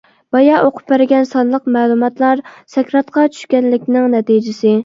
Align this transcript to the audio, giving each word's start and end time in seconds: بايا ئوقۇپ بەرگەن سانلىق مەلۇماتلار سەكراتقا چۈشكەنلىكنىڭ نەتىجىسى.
بايا 0.35 0.55
ئوقۇپ 0.61 0.87
بەرگەن 0.91 1.27
سانلىق 1.33 1.69
مەلۇماتلار 1.75 2.43
سەكراتقا 2.77 3.29
چۈشكەنلىكنىڭ 3.37 4.13
نەتىجىسى. 4.19 4.77